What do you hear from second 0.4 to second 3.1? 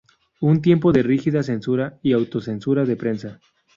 tiempo de rígida censura y autocensura de